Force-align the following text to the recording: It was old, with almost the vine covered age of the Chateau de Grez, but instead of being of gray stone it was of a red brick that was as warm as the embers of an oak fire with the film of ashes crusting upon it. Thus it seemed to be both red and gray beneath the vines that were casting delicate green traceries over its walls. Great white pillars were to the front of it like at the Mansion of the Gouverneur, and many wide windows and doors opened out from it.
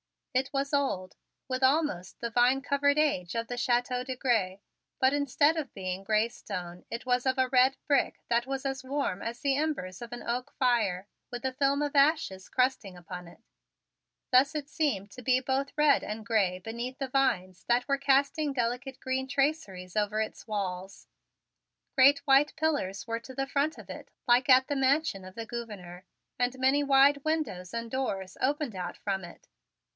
It 0.33 0.49
was 0.51 0.73
old, 0.73 1.15
with 1.47 1.61
almost 1.61 2.21
the 2.21 2.31
vine 2.31 2.61
covered 2.61 2.97
age 2.97 3.35
of 3.35 3.47
the 3.47 3.57
Chateau 3.57 4.03
de 4.03 4.15
Grez, 4.15 4.59
but 4.97 5.13
instead 5.13 5.57
of 5.57 5.73
being 5.73 5.99
of 6.01 6.05
gray 6.07 6.29
stone 6.29 6.85
it 6.89 7.05
was 7.05 7.25
of 7.25 7.37
a 7.37 7.49
red 7.49 7.75
brick 7.85 8.19
that 8.29 8.47
was 8.47 8.65
as 8.65 8.83
warm 8.83 9.21
as 9.21 9.41
the 9.41 9.57
embers 9.57 10.01
of 10.01 10.13
an 10.13 10.23
oak 10.23 10.53
fire 10.57 11.07
with 11.29 11.43
the 11.43 11.51
film 11.51 11.81
of 11.83 11.95
ashes 11.95 12.49
crusting 12.49 12.95
upon 12.95 13.27
it. 13.27 13.41
Thus 14.31 14.55
it 14.55 14.69
seemed 14.69 15.11
to 15.11 15.21
be 15.21 15.39
both 15.41 15.71
red 15.77 16.01
and 16.01 16.25
gray 16.25 16.59
beneath 16.59 16.97
the 16.97 17.09
vines 17.09 17.65
that 17.65 17.87
were 17.87 17.97
casting 17.97 18.53
delicate 18.53 19.01
green 19.01 19.27
traceries 19.27 19.97
over 19.97 20.19
its 20.21 20.47
walls. 20.47 21.09
Great 21.93 22.19
white 22.19 22.55
pillars 22.55 23.05
were 23.05 23.19
to 23.19 23.35
the 23.35 23.45
front 23.47 23.77
of 23.77 23.89
it 23.89 24.09
like 24.27 24.49
at 24.49 24.67
the 24.67 24.77
Mansion 24.77 25.25
of 25.25 25.35
the 25.35 25.45
Gouverneur, 25.45 26.05
and 26.39 26.57
many 26.57 26.83
wide 26.83 27.17
windows 27.25 27.71
and 27.73 27.91
doors 27.91 28.37
opened 28.41 28.75
out 28.75 28.97
from 28.97 29.23
it. 29.25 29.49